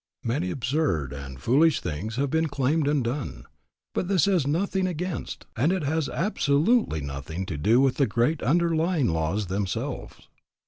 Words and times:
Many 0.23 0.49
absurd 0.49 1.13
and 1.13 1.39
foolish 1.39 1.79
things 1.79 2.15
have 2.15 2.31
been 2.31 2.47
claimed 2.47 2.87
and 2.87 3.03
done; 3.03 3.45
but 3.93 4.07
this 4.07 4.23
says 4.23 4.47
nothing 4.47 4.87
against, 4.87 5.45
and 5.55 5.71
it 5.71 5.83
has 5.83 6.09
absolutely 6.09 7.01
nothing 7.01 7.45
to 7.45 7.55
do 7.55 7.79
with 7.79 7.97
the 7.97 8.07
great 8.07 8.41
underlying 8.41 9.09
laws 9.09 9.45
themselves. 9.45 10.27